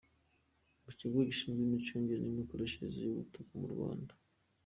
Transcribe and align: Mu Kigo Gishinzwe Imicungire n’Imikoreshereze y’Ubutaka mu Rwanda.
Mu 0.83 0.91
Kigo 0.97 1.17
Gishinzwe 1.27 1.61
Imicungire 1.65 2.21
n’Imikoreshereze 2.23 2.97
y’Ubutaka 3.01 3.51
mu 3.61 3.67
Rwanda. 3.73 4.13